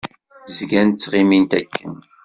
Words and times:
Zgant 0.55 0.95
ttɣimint 0.97 1.51
akken. 1.59 1.95